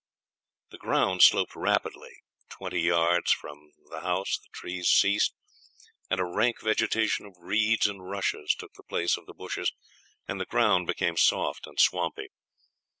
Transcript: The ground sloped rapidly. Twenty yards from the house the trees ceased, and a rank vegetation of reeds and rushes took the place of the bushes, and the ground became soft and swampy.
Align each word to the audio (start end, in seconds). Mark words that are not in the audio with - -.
The 0.71 0.79
ground 0.79 1.21
sloped 1.21 1.55
rapidly. 1.55 2.23
Twenty 2.49 2.79
yards 2.81 3.31
from 3.33 3.71
the 3.91 4.01
house 4.01 4.39
the 4.39 4.49
trees 4.51 4.87
ceased, 4.87 5.35
and 6.09 6.19
a 6.19 6.25
rank 6.25 6.59
vegetation 6.59 7.27
of 7.27 7.37
reeds 7.37 7.85
and 7.85 8.09
rushes 8.09 8.55
took 8.57 8.73
the 8.73 8.81
place 8.81 9.15
of 9.15 9.27
the 9.27 9.35
bushes, 9.35 9.71
and 10.27 10.41
the 10.41 10.47
ground 10.47 10.87
became 10.87 11.17
soft 11.17 11.67
and 11.67 11.79
swampy. 11.79 12.29